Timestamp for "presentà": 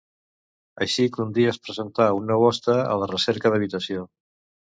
1.67-2.07